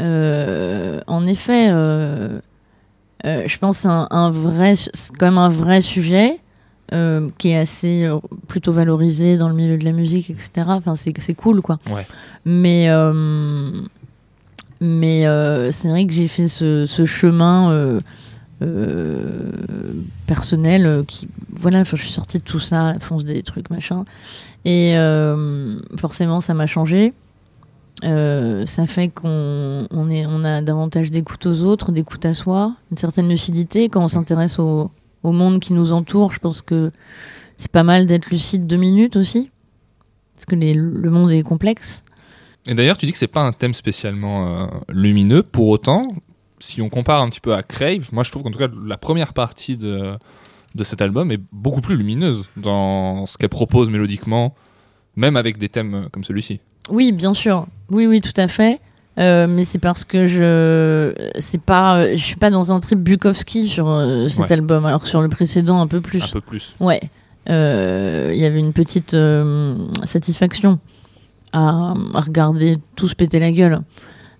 euh, 0.00 1.00
en 1.06 1.28
effet, 1.28 1.68
euh, 1.70 2.40
je 3.24 3.58
pense 3.58 3.76
que 3.76 3.82
c'est 3.82 3.88
un, 3.88 4.08
un 4.10 4.32
vrai, 4.32 4.74
même 5.20 5.38
un 5.38 5.48
vrai 5.48 5.80
sujet 5.80 6.40
qui 7.38 7.50
est 7.50 7.56
assez 7.56 8.08
plutôt 8.48 8.72
valorisé 8.72 9.36
dans 9.36 9.48
le 9.48 9.54
milieu 9.54 9.78
de 9.78 9.84
la 9.84 9.92
musique, 9.92 10.30
etc. 10.30 10.66
Enfin, 10.66 10.96
c'est 10.96 11.12
c'est 11.20 11.34
cool, 11.34 11.62
quoi. 11.62 11.78
Ouais. 11.88 12.04
Mais 12.44 12.88
mais 14.80 15.24
c'est 15.70 15.88
vrai 15.88 16.04
que 16.06 16.12
j'ai 16.12 16.26
fait 16.26 16.48
ce, 16.48 16.84
ce 16.84 17.06
chemin. 17.06 18.00
Euh, 18.62 19.50
personnel 20.26 20.86
euh, 20.86 21.02
qui 21.04 21.28
voilà 21.50 21.84
je 21.84 21.96
suis 21.96 22.10
sortie 22.10 22.38
de 22.38 22.42
tout 22.42 22.58
ça 22.58 22.96
fonce 23.00 23.24
des 23.24 23.42
trucs 23.42 23.70
machin. 23.70 24.04
Et 24.64 24.96
euh, 24.96 25.78
forcément 25.96 26.40
ça 26.40 26.54
m'a 26.54 26.66
changé. 26.66 27.12
Euh, 28.04 28.66
ça 28.66 28.86
fait 28.86 29.08
qu'on 29.08 29.86
on 29.90 30.10
est 30.10 30.26
on 30.26 30.44
a 30.44 30.60
davantage 30.60 31.10
d'écoute 31.10 31.46
aux 31.46 31.62
autres 31.62 31.92
d'écoute 31.92 32.26
à 32.26 32.34
soi 32.34 32.74
une 32.90 32.98
certaine 32.98 33.28
lucidité. 33.28 33.88
Quand 33.88 34.04
on 34.04 34.08
s'intéresse 34.08 34.58
au, 34.58 34.90
au 35.22 35.32
monde 35.32 35.60
qui 35.60 35.72
nous 35.72 35.92
entoure 35.92 36.32
je 36.32 36.38
pense 36.38 36.60
que 36.62 36.90
c'est 37.56 37.70
pas 37.72 37.84
mal 37.84 38.06
d'être 38.06 38.28
lucide 38.30 38.66
deux 38.66 38.76
minutes 38.76 39.16
aussi 39.16 39.50
parce 40.34 40.44
que 40.44 40.54
les- 40.54 40.74
le 40.74 41.08
monde 41.10 41.30
est 41.32 41.42
complexe. 41.42 42.02
Et 42.68 42.74
d'ailleurs, 42.74 42.96
tu 42.98 43.06
dis 43.06 43.12
que 43.12 43.18
c'est 43.18 43.28
pas 43.28 43.42
un 43.46 43.52
thème 43.52 43.72
spécialement 43.74 44.64
euh, 44.64 44.66
lumineux. 44.92 45.42
Pour 45.44 45.68
autant, 45.68 46.02
si 46.58 46.80
on 46.82 46.88
compare 46.88 47.22
un 47.22 47.28
petit 47.28 47.40
peu 47.40 47.54
à 47.54 47.62
Crave, 47.62 48.08
moi 48.12 48.22
je 48.24 48.30
trouve 48.30 48.42
qu'en 48.42 48.50
tout 48.50 48.58
cas 48.58 48.68
la 48.86 48.96
première 48.96 49.32
partie 49.32 49.76
de, 49.76 50.12
de 50.74 50.84
cet 50.84 51.02
album 51.02 51.30
est 51.32 51.40
beaucoup 51.52 51.80
plus 51.80 51.96
lumineuse 51.96 52.44
dans 52.56 53.26
ce 53.26 53.36
qu'elle 53.38 53.48
propose 53.50 53.90
mélodiquement, 53.90 54.54
même 55.16 55.36
avec 55.36 55.58
des 55.58 55.68
thèmes 55.68 56.08
comme 56.12 56.24
celui-ci. 56.24 56.60
Oui, 56.90 57.12
bien 57.12 57.34
sûr. 57.34 57.66
Oui, 57.90 58.06
oui, 58.06 58.20
tout 58.20 58.38
à 58.40 58.48
fait. 58.48 58.80
Euh, 59.18 59.46
mais 59.48 59.64
c'est 59.64 59.78
parce 59.78 60.04
que 60.04 60.26
je, 60.26 61.12
c'est 61.38 61.60
pas, 61.60 62.12
je 62.14 62.22
suis 62.22 62.36
pas 62.36 62.50
dans 62.50 62.70
un 62.70 62.80
trip 62.80 62.98
Bukowski 63.00 63.66
sur 63.68 63.88
euh, 63.88 64.28
cet 64.28 64.40
Ouais. 64.40 64.52
album, 64.52 64.84
alors 64.84 65.00
que 65.02 65.08
sur 65.08 65.22
le 65.22 65.28
précédent 65.28 65.80
un 65.80 65.86
peu 65.86 66.00
plus. 66.02 66.22
Un 66.22 66.28
peu 66.28 66.40
plus. 66.42 66.76
Ouais. 66.80 67.00
Euh, 67.48 68.30
Il 68.34 68.38
y 68.38 68.44
avait 68.44 68.58
une 68.60 68.72
petite 68.74 69.16
satisfaction 70.04 70.78
à, 71.52 71.94
à 72.14 72.20
regarder 72.20 72.78
tous 72.94 73.14
péter 73.14 73.38
la 73.38 73.52
gueule. 73.52 73.80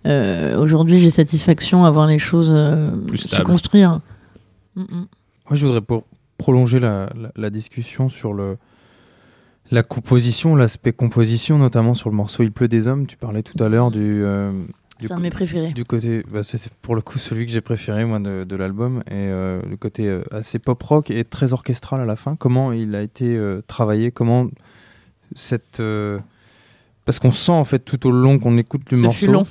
Euh, 0.07 0.57
Aujourd'hui, 0.59 0.99
j'ai 1.01 1.11
satisfaction 1.11 1.85
à 1.85 1.91
voir 1.91 2.07
les 2.07 2.19
choses 2.19 2.51
euh, 2.51 2.91
se 3.17 3.43
construire. 3.43 4.01
Mm, 4.77 4.83
mm. 4.83 4.87
Moi, 4.91 5.07
je 5.53 5.67
voudrais 5.67 5.81
pour 5.81 6.05
prolonger 6.39 6.79
la, 6.79 7.09
la- 7.19 7.31
la 7.35 7.51
discussion 7.51 8.09
sur 8.09 8.33
le, 8.33 8.57
la 9.71 9.83
composition, 9.83 10.55
l'aspect 10.55 10.93
composition, 10.93 11.59
notamment 11.59 11.95
sur 11.95 12.11
le 12.11 12.17
morceau 12.17 12.43
Il 12.43 12.53
pleut 12.53 12.69
des 12.69 12.89
hommes. 12.89 13.07
Tu 13.07 13.17
parlais 13.17 13.43
tout 13.43 13.63
à 13.63 13.69
l'heure 13.69 13.91
du, 13.91 14.01
euh, 14.25 14.53
C'est 15.01 15.13
un 15.13 15.17
de 15.17 15.23
mes 15.23 15.31
préférés. 15.31 15.73
du 15.73 15.85
côté. 15.85 16.23
bah, 16.31 16.43
c'est 16.45 16.61
pour 16.83 16.95
le 16.95 17.01
coup 17.01 17.19
celui 17.19 17.47
que 17.47 17.53
j'ai 17.53 17.61
préféré, 17.61 18.05
moi, 18.05 18.19
de, 18.21 18.45
de 18.45 18.57
l'album. 18.57 18.99
Et 19.09 19.13
euh, 19.15 19.61
le 19.69 19.77
côté 19.77 20.09
euh, 20.09 20.23
assez 20.31 20.59
pop-rock 20.59 21.11
et 21.11 21.25
très 21.25 21.53
orchestral 21.53 22.01
à 22.01 22.05
la 22.05 22.17
fin. 22.17 22.37
Comment 22.37 22.73
il 22.73 22.95
a 22.95 23.03
été 23.03 23.37
euh, 23.37 23.61
travaillé? 23.67 24.11
Comment 24.13 24.47
cette. 25.35 25.81
euh, 25.81 26.19
parce 27.05 27.19
qu'on 27.21 27.31
sent, 27.31 27.53
en 27.53 27.65
fait, 27.65 27.79
tout 27.81 28.07
au 28.07 28.11
long 28.11 28.39
qu'on 28.39 28.59
écoute 28.59 28.83
le 28.91 28.97
Ce 28.97 29.01
fut 29.11 29.29
morceau. 29.29 29.33
long. 29.33 29.47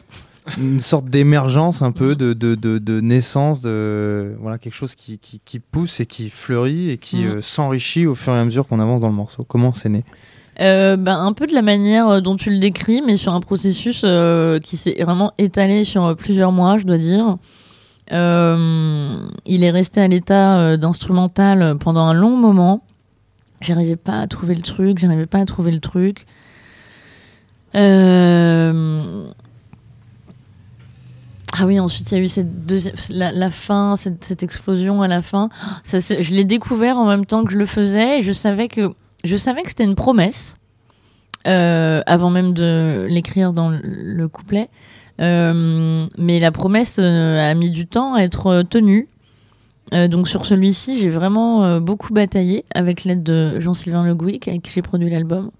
Une 0.58 0.80
sorte 0.80 1.06
d'émergence 1.06 1.82
un 1.82 1.92
peu 1.92 2.16
de, 2.16 2.34
de, 2.34 2.56
de, 2.56 2.78
de 2.78 3.02
naissance 3.02 3.62
de 3.62 4.36
voilà 4.40 4.58
quelque 4.58 4.74
chose 4.76 4.94
qui, 4.96 5.18
qui, 5.18 5.42
qui 5.44 5.60
pousse 5.60 6.00
et 6.00 6.06
qui 6.06 6.30
fleurit 6.30 6.90
et 6.92 6.98
qui 6.98 7.24
Mm. 7.24 7.28
euh, 7.28 7.42
s'enrichit 7.42 8.06
au 8.06 8.16
fur 8.16 8.34
et 8.34 8.40
à 8.40 8.46
mesure 8.46 8.68
qu'on 8.68 8.80
avance 8.80 9.02
dans 9.02 9.10
le 9.10 9.16
morceau. 9.16 9.44
Comment 9.44 9.74
c'est 9.74 9.90
né? 9.90 10.04
Euh, 10.62 10.96
ben, 10.98 11.20
un 11.20 11.34
peu 11.34 11.48
de 11.48 11.54
la 11.54 11.62
manière 11.62 12.08
euh, 12.08 12.22
dont 12.22 12.36
tu 12.36 12.50
le 12.50 12.60
décris, 12.60 13.02
mais 13.02 13.18
sur 13.18 13.34
un 13.34 13.42
processus 13.42 14.04
euh, 14.06 14.60
qui 14.60 14.78
s'est 14.78 14.96
vraiment 15.04 15.34
étalé 15.38 15.84
sur 15.84 16.16
plusieurs 16.16 16.52
mois, 16.52 16.78
je 16.78 16.86
dois 16.86 16.98
dire. 16.98 17.38
Il 18.12 19.64
est 19.64 19.72
resté 19.72 20.00
à 20.00 20.08
l'état 20.08 20.78
d'instrumental 20.78 21.78
pendant 21.80 22.04
un 22.04 22.14
long 22.14 22.38
moment. 22.38 22.84
J'arrivais 23.62 23.96
pas 23.96 24.20
à 24.20 24.28
trouver 24.28 24.54
le 24.54 24.62
truc, 24.62 25.00
j'arrivais 25.00 25.26
pas 25.26 25.40
à 25.40 25.46
trouver 25.46 25.72
le 25.72 25.80
truc. 25.80 26.26
Euh... 27.76 29.26
Ah 31.58 31.66
oui, 31.66 31.80
ensuite 31.80 32.12
il 32.12 32.18
y 32.18 32.22
a 32.22 32.24
eu 32.24 32.28
cette 32.28 32.66
deuxième, 32.66 32.96
la, 33.10 33.50
fin, 33.50 33.96
cette, 33.96 34.44
explosion 34.44 35.02
à 35.02 35.08
la 35.08 35.22
fin. 35.22 35.50
Je 35.86 36.34
l'ai 36.34 36.44
découvert 36.44 36.98
en 36.98 37.06
même 37.06 37.26
temps 37.26 37.46
que 37.46 37.54
je 37.54 37.58
le 37.58 37.66
faisais 37.66 38.20
et 38.20 38.22
je 38.24 38.34
savais 38.34 38.68
que 38.68 38.92
je 39.24 39.38
savais 39.38 39.62
que 39.62 39.70
c'était 39.70 39.86
une 39.86 39.96
promesse 39.96 40.58
euh, 41.48 42.02
avant 42.08 42.30
même 42.30 42.54
de 42.54 43.08
l'écrire 43.10 43.54
dans 43.54 43.70
le, 43.70 43.80
le 43.84 44.28
couplet. 44.28 44.70
Euh, 45.22 46.06
mais 46.18 46.42
la 46.42 46.52
promesse 46.52 46.98
euh, 47.00 47.50
a 47.50 47.54
mis 47.54 47.72
du 47.72 47.88
temps 47.88 48.16
à 48.16 48.22
être 48.22 48.64
tenue. 48.64 49.08
Donc 49.92 50.28
sur 50.28 50.48
celui-ci, 50.48 50.98
j'ai 51.00 51.10
vraiment 51.10 51.80
beaucoup 51.80 52.12
bataillé 52.12 52.66
avec 52.74 53.04
l'aide 53.04 53.22
de 53.22 53.60
Jean-Sylvain 53.60 54.04
Le 54.04 54.16
Gouic, 54.16 54.48
avec 54.48 54.64
qui 54.64 54.72
j'ai 54.72 54.82
produit 54.82 55.12
l'album. 55.12 55.52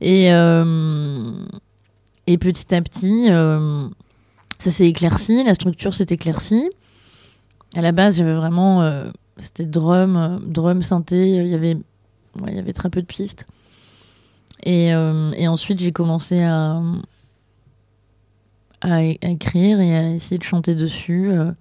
Et, 0.00 0.28
et 2.26 2.38
petit 2.38 2.74
à 2.74 2.80
petit, 2.80 3.28
ça 4.58 4.70
s'est 4.70 4.86
éclairci, 4.86 5.44
la 5.44 5.54
structure 5.54 5.94
s'est 5.94 6.06
éclaircie. 6.10 6.70
À 7.74 7.82
la 7.82 7.92
base, 7.92 8.16
j'avais 8.16 8.34
vraiment... 8.34 8.82
euh, 8.82 9.10
c'était 9.38 9.66
drum, 9.66 10.16
euh, 10.16 10.38
drum, 10.40 10.82
synthé, 10.82 11.28
il 11.28 11.48
y 11.48 11.54
avait, 11.54 11.74
ouais, 11.74 12.48
il 12.48 12.54
y 12.54 12.58
avait 12.58 12.72
très 12.72 12.90
peu 12.90 13.02
de 13.02 13.06
pistes. 13.06 13.46
Et, 14.64 14.94
euh, 14.94 15.32
et 15.32 15.46
ensuite, 15.48 15.80
j'ai 15.80 15.92
commencé 15.92 16.42
à, 16.42 16.80
à, 18.80 19.02
écrire 19.02 19.80
et 19.80 19.96
à 19.96 20.10
essayer 20.10 20.38
de 20.38 20.44
chanter 20.44 20.74
dessus, 20.74 21.30
euh, 21.30 21.52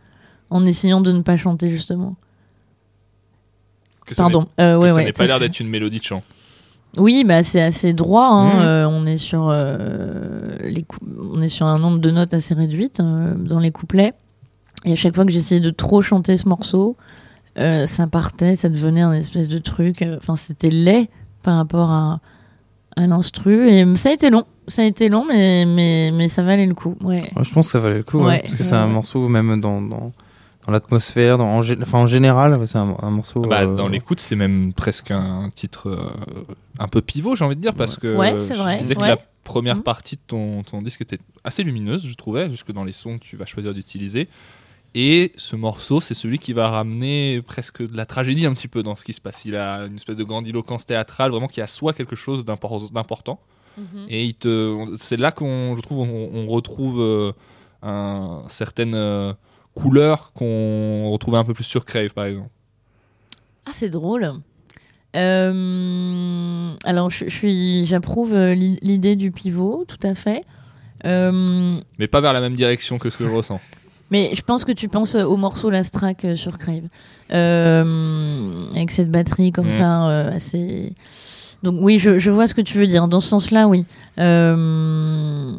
en 0.50 0.66
essayant 0.66 1.02
de 1.02 1.12
ne 1.12 1.22
pas 1.22 1.38
chanter, 1.38 1.70
justement. 1.70 2.16
Que 4.06 4.16
Pardon. 4.16 4.48
Euh, 4.60 4.80
que 4.80 4.88
ça 4.88 4.96
ouais, 4.96 5.06
n'ait 5.06 5.12
pas 5.12 5.26
l'air 5.26 5.40
d'être 5.40 5.60
une 5.60 5.68
mélodie 5.68 5.98
de 5.98 6.04
chant. 6.04 6.24
Oui, 6.98 7.24
bah 7.26 7.44
c'est 7.44 7.62
assez 7.62 7.94
droit. 7.94 8.28
hein. 8.28 8.54
Mhm. 8.56 8.62
Euh, 8.62 8.88
on 8.90 9.06
est 9.06 9.18
sur 9.18 9.50
euh, 9.50 10.56
les 10.62 10.84
cou- 10.84 10.98
on 11.34 11.42
est 11.42 11.50
sur 11.50 11.66
un 11.66 11.80
nombre 11.80 12.00
de 12.00 12.12
notes 12.12 12.34
assez 12.34 12.54
réduite 12.54 13.00
euh, 13.00 13.34
dans 13.36 13.60
les 13.60 13.72
couplets. 13.72 14.14
Et 14.86 14.94
à 14.94 14.96
chaque 14.96 15.16
fois 15.16 15.26
que 15.26 15.32
j'essayais 15.32 15.62
de 15.62 15.72
trop 15.72 16.02
chanter 16.02 16.38
ce 16.38 16.48
morceau, 16.48 16.96
ça 17.58 18.08
partait, 18.08 18.56
ça 18.56 18.70
devenait 18.70 19.02
un 19.02 19.14
espèce 19.14 19.48
de 19.50 19.58
truc. 19.58 20.06
Enfin, 20.18 20.36
c'était 20.36 20.70
laid 20.70 21.10
par 21.42 21.56
rapport 21.58 21.90
à, 21.90 22.20
à 22.96 23.08
l'instru. 23.08 23.68
Et 23.70 23.96
ça 23.96 24.10
a 24.10 24.12
été 24.14 24.30
long. 24.30 24.44
Ça 24.68 24.82
a 24.82 24.86
été 24.86 25.10
long, 25.10 25.26
mais 25.28 25.66
mais 25.66 26.12
mais 26.14 26.28
ça 26.28 26.44
valait 26.44 26.66
le 26.66 26.74
coup. 26.74 26.96
Ouais. 27.02 27.30
Moi, 27.36 27.44
Je 27.44 27.52
pense 27.54 27.68
que 27.68 27.72
ça 27.74 27.80
valait 27.80 27.98
le 27.98 28.04
coup, 28.04 28.18
ouais, 28.20 28.26
Ouais, 28.26 28.40
parce 28.42 28.54
que 28.56 28.60
ouais, 28.60 28.64
c'est 28.66 28.76
un 28.76 28.88
morceau 28.88 29.28
même 29.30 29.60
dans, 29.62 29.82
dans, 29.82 30.12
dans 30.66 30.72
l'atmosphère, 30.72 31.38
dans, 31.38 31.48
en, 31.58 31.60
enfin, 31.82 32.00
en 32.00 32.08
général, 32.08 32.60
c'est 32.68 32.78
un, 32.78 32.96
un 33.02 33.10
morceau. 33.12 33.42
Bah, 33.42 33.62
euh, 33.64 33.76
Dans 33.76 33.88
l'écoute, 33.88 34.20
c'est 34.20 34.36
même 34.36 34.74
presque 34.74 35.12
un 35.12 35.50
titre 35.54 35.90
euh, 35.90 36.54
un 36.80 36.88
peu 36.88 37.02
pivot, 37.02 37.36
j'ai 37.36 37.46
envie 37.46 37.56
de 37.56 37.62
dire, 37.62 37.74
parce 37.74 37.98
que 37.98 38.16
Ouais, 38.16 38.40
c'est 38.40 38.56
je 38.56 38.60
vrai, 38.60 38.78
disais 38.78 38.96
que 38.96 39.02
la 39.02 39.18
première 39.44 39.76
Mhm. 39.78 39.84
partie 39.84 40.16
de 40.16 40.22
ton, 40.26 40.64
ton 40.64 40.82
disque 40.82 41.02
était 41.02 41.20
assez 41.44 41.64
lumineuse, 41.64 42.06
je 42.08 42.14
trouvais, 42.16 42.50
jusque 42.50 42.72
dans 42.72 42.84
les 42.84 42.94
sons 42.94 43.18
que 43.20 43.24
tu 43.24 43.38
vas 43.38 43.46
choisir 43.46 43.74
d'utiliser. 43.74 44.28
Et 44.98 45.34
ce 45.36 45.56
morceau, 45.58 46.00
c'est 46.00 46.14
celui 46.14 46.40
qui 46.40 46.54
va 46.54 46.70
ramener 46.70 47.42
presque 47.46 47.82
de 47.86 47.96
la 47.98 48.06
tragédie 48.06 48.46
un 48.46 48.54
petit 48.54 48.70
peu 48.70 48.82
dans 48.82 48.96
ce 48.96 49.04
qui 49.04 49.12
se 49.14 49.20
passe. 49.20 49.44
Il 49.44 49.56
a 49.58 49.86
une 49.88 49.98
espèce 49.98 50.16
de 50.16 50.24
grandiloquence 50.24 50.86
théâtrale, 50.86 51.32
vraiment 51.32 51.50
qui 51.50 51.60
assoit 51.62 51.92
quelque 51.94 52.16
chose 52.16 52.46
d'impor- 52.46 52.92
d'important. 52.92 53.40
Et 54.08 54.24
il 54.24 54.36
te, 54.36 54.74
on- 54.74 54.96
c'est 54.98 55.18
là 55.18 55.32
qu'on, 55.34 55.76
je 55.76 55.82
trouve, 55.82 56.00
on, 56.10 56.30
on 56.34 56.48
retrouve 56.48 57.02
euh, 57.02 57.34
un, 57.84 58.44
certaines 58.48 58.96
euh, 58.96 59.34
couleurs 59.76 60.34
qu'on 60.34 61.10
retrouvait 61.12 61.38
un 61.38 61.44
peu 61.44 61.54
plus 61.54 61.64
sur 61.64 61.86
Crave, 61.86 62.10
par 62.14 62.26
exemple. 62.26 62.50
Ah, 63.68 63.72
c'est 63.74 63.90
drôle. 63.90 64.32
Euh, 65.16 66.72
alors, 66.84 67.10
je, 67.10 67.26
je 67.26 67.30
suis, 67.36 67.86
j'approuve 67.86 68.34
euh, 68.34 68.54
l'i- 68.54 68.80
l'idée 68.82 69.16
du 69.16 69.32
pivot, 69.32 69.86
tout 69.88 70.06
à 70.08 70.16
fait. 70.16 70.44
Euh, 71.06 71.80
Mais 72.00 72.08
pas 72.08 72.22
vers 72.22 72.34
la 72.34 72.42
même 72.42 72.56
direction 72.56 72.98
que 72.98 73.10
ce 73.10 73.18
que 73.18 73.26
je 73.26 73.30
ressens. 73.30 73.60
mais 74.12 74.32
je 74.34 74.42
pense 74.42 74.66
que 74.66 74.72
tu 74.72 74.88
penses 74.88 75.16
au 75.16 75.38
morceau 75.38 75.70
Last 75.70 75.94
Track 75.94 76.26
sur 76.36 76.58
Crave, 76.58 76.88
Euh, 77.32 78.66
avec 78.76 78.92
cette 78.92 79.10
batterie 79.12 79.52
comme 79.52 79.68
Mhm. 79.68 79.72
ça, 79.72 80.08
assez. 80.28 80.94
Donc 81.64 81.76
oui, 81.80 81.98
je, 82.00 82.20
je 82.20 82.30
vois 82.32 82.48
ce 82.48 82.54
que 82.54 82.62
tu 82.62 82.78
veux 82.78 82.88
dire. 82.88 83.08
Dans 83.08 83.20
ce 83.20 83.28
sens-là, 83.30 83.68
oui. 83.68 83.86
Euh, 84.20 85.52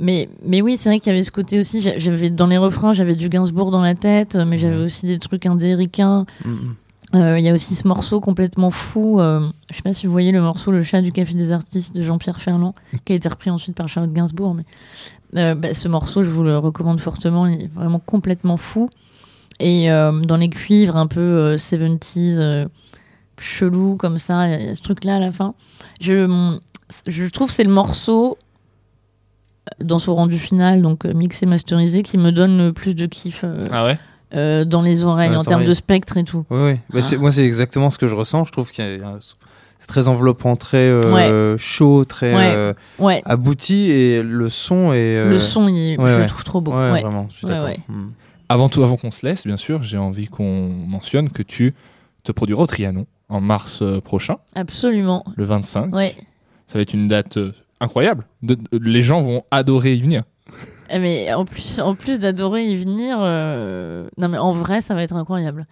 mais 0.00 0.28
mais 0.46 0.62
oui, 0.62 0.76
c'est 0.78 0.88
vrai 0.88 1.00
qu'il 1.00 1.12
y 1.12 1.14
avait 1.14 1.24
ce 1.24 1.30
côté 1.32 1.58
aussi. 1.60 1.80
j'a- 1.82 1.98
J'avais 1.98 2.30
dans 2.30 2.46
les 2.46 2.58
refrains, 2.58 2.94
j'avais 2.94 3.14
du 3.14 3.28
Gainsbourg 3.28 3.70
dans 3.70 3.82
la 3.82 3.94
tête, 3.94 4.36
mais 4.36 4.58
j'avais 4.58 4.82
aussi 4.82 5.06
des 5.06 5.18
trucs 5.18 5.46
indéricains. 5.46 6.26
mm, 6.44 6.50
mm. 6.50 6.74
Euh, 7.16 7.38
Il 7.38 7.44
y 7.44 7.48
a 7.48 7.52
aussi 7.54 7.74
ce 7.76 7.86
morceau 7.86 8.20
complètement 8.20 8.70
fou. 8.72 9.20
euh, 9.20 9.40
je 9.70 9.76
sais 9.76 9.82
pas 9.82 9.92
si 9.92 10.06
vous 10.06 10.12
voyez 10.12 10.32
le 10.32 10.40
morceau 10.40 10.72
Le 10.72 10.82
chat 10.82 11.00
du 11.00 11.12
café 11.12 11.34
des 11.34 11.52
artistes 11.52 11.94
de 11.94 12.02
Jean-Pierre 12.02 12.40
Ferland, 12.40 12.74
qui 13.04 13.12
a 13.12 13.16
été 13.16 13.28
repris 13.28 13.50
ensuite 13.50 13.76
par 13.76 13.88
Charlotte 13.88 14.12
Gainsbourg. 14.12 14.54
Mais 14.54 14.64
euh, 15.36 15.54
bah, 15.54 15.74
ce 15.74 15.86
morceau, 15.88 16.24
je 16.24 16.30
vous 16.30 16.42
le 16.42 16.58
recommande 16.58 16.98
fortement. 17.00 17.46
Il 17.46 17.62
est 17.64 17.70
vraiment 17.72 18.00
complètement 18.00 18.56
fou. 18.56 18.88
Et 19.60 19.86
dans 19.88 20.36
les 20.36 20.48
cuivres 20.48 20.96
un 20.96 21.06
peu 21.06 21.20
euh, 21.20 21.56
70s, 21.56 22.38
euh, 22.38 22.66
chelou 23.40 23.96
comme 23.96 24.18
ça, 24.18 24.48
il 24.48 24.66
y 24.66 24.68
a- 24.68 24.74
ce 24.74 24.82
truc-là 24.82 25.16
à 25.16 25.18
la 25.20 25.32
fin. 25.32 25.54
Je, 26.00 26.56
je 27.06 27.24
trouve 27.26 27.48
que 27.48 27.54
c'est 27.54 27.64
le 27.64 27.70
morceau 27.72 28.36
euh, 29.80 29.84
dans 29.84 29.98
son 29.98 30.14
rendu 30.14 30.38
final, 30.38 30.82
donc 30.82 31.04
euh, 31.06 31.12
mixé, 31.14 31.46
masterisé, 31.46 32.02
qui 32.02 32.18
me 32.18 32.30
donne 32.32 32.58
le 32.58 32.72
plus 32.72 32.94
de 32.94 33.06
kiff 33.06 33.40
euh, 33.44 33.66
Ah 33.72 33.84
ouais? 33.86 33.98
euh, 34.34 34.64
dans 34.64 34.82
les 34.82 35.04
oreilles, 35.04 35.28
Dans 35.28 35.34
les 35.34 35.40
en 35.40 35.44
termes 35.44 35.64
de 35.64 35.72
spectre 35.72 36.16
et 36.16 36.24
tout. 36.24 36.44
Oui, 36.50 36.60
oui. 36.72 36.78
Bah, 36.92 37.02
c'est- 37.02 37.16
Ah. 37.16 37.20
moi, 37.20 37.32
c'est 37.32 37.44
exactement 37.44 37.90
ce 37.90 37.98
que 37.98 38.06
je 38.08 38.14
ressens. 38.14 38.44
Je 38.44 38.52
trouve 38.52 38.70
qu'il 38.70 38.84
y 38.84 39.02
a 39.02 39.08
un- 39.08 39.18
c'est 39.78 39.86
très 39.88 40.08
enveloppant, 40.08 40.56
très 40.56 40.78
euh, 40.78 41.56
chaud, 41.58 42.04
très 42.04 42.34
Ouais. 42.34 42.52
euh, 42.54 42.72
Ouais. 42.98 43.22
abouti, 43.26 43.90
et 43.90 44.22
le 44.22 44.48
son 44.48 44.92
est. 44.92 45.16
euh, 45.16 45.30
Le 45.30 45.38
son, 45.38 45.68
il, 45.68 45.90
ouais, 45.90 45.96
je 45.98 46.02
ouais. 46.02 46.18
le 46.20 46.26
trouve 46.26 46.44
trop 46.44 46.60
beau. 46.60 46.72
Ouais, 46.72 46.90
Ouais. 46.92 47.00
vraiment. 47.02 47.26
Je 47.30 47.36
suis 47.36 47.46
Ouais, 47.46 47.52
d'accord. 47.52 47.66
ouais. 47.68 47.78
Avant 48.48 48.68
tout, 48.68 48.82
avant 48.82 48.96
qu'on 48.96 49.10
se 49.10 49.24
laisse, 49.26 49.46
bien 49.46 49.56
sûr, 49.56 49.82
j'ai 49.82 49.98
envie 49.98 50.26
qu'on 50.28 50.68
mentionne 50.68 51.30
que 51.30 51.42
tu 51.42 51.74
te 52.22 52.32
produiras 52.32 52.62
au 52.62 52.66
Trianon 52.66 53.06
en 53.28 53.40
mars 53.40 53.80
euh, 53.82 54.00
prochain, 54.00 54.36
Absolument. 54.54 55.24
le 55.36 55.44
25. 55.44 55.94
Ouais. 55.94 56.14
Ça 56.68 56.78
va 56.78 56.80
être 56.82 56.94
une 56.94 57.08
date 57.08 57.36
euh, 57.38 57.52
incroyable. 57.80 58.26
De- 58.42 58.54
de- 58.54 58.78
les 58.78 59.02
gens 59.02 59.22
vont 59.22 59.44
adorer 59.50 59.94
y 59.94 60.00
venir. 60.00 60.22
Eh, 60.90 60.98
Mais 60.98 61.32
en 61.32 61.44
plus, 61.44 61.80
en 61.80 61.94
plus 61.94 62.18
d'adorer 62.20 62.64
y 62.66 62.76
venir, 62.76 63.16
euh, 63.20 64.06
non 64.18 64.28
mais 64.28 64.38
en 64.38 64.52
vrai, 64.52 64.80
ça 64.82 64.94
va 64.94 65.02
être 65.02 65.14
incroyable. 65.16 65.66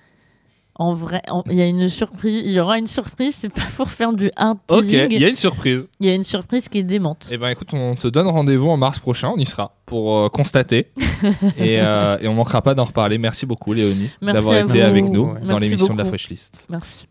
En 0.76 0.94
vrai, 0.94 1.20
il 1.50 1.52
y 1.58 1.60
a 1.60 1.66
une 1.66 1.86
surprise, 1.90 2.42
il 2.46 2.50
y 2.52 2.58
aura 2.58 2.78
une 2.78 2.86
surprise. 2.86 3.36
C'est 3.38 3.50
pas 3.52 3.66
pour 3.76 3.90
faire 3.90 4.14
du 4.14 4.30
hard 4.36 4.56
Ok, 4.68 4.84
il 4.88 5.20
y 5.20 5.24
a 5.24 5.28
une 5.28 5.36
surprise. 5.36 5.84
Il 6.00 6.06
y 6.06 6.10
a 6.10 6.14
une 6.14 6.24
surprise 6.24 6.70
qui 6.70 6.78
est 6.78 6.82
démente. 6.82 7.28
Eh 7.30 7.36
ben 7.36 7.50
écoute, 7.50 7.68
on 7.74 7.94
te 7.94 8.08
donne 8.08 8.26
rendez-vous 8.26 8.70
en 8.70 8.78
mars 8.78 8.98
prochain, 8.98 9.30
on 9.36 9.38
y 9.38 9.44
sera 9.44 9.76
pour 9.84 10.16
euh, 10.16 10.28
constater. 10.30 10.90
et, 11.58 11.78
euh, 11.82 12.16
et 12.20 12.26
on 12.26 12.32
manquera 12.34 12.62
pas 12.62 12.74
d'en 12.74 12.84
reparler. 12.86 13.18
Merci 13.18 13.44
beaucoup 13.44 13.74
Léonie 13.74 14.08
d'avoir 14.22 14.56
été 14.56 14.78
vous. 14.78 14.82
avec 14.84 15.04
nous 15.10 15.24
Ouais. 15.26 15.40
dans 15.42 15.58
l'émission 15.58 15.92
de 15.92 15.98
la. 15.98 16.06
Fresh 16.06 16.30
List. 16.30 16.66
Merci. 16.70 17.06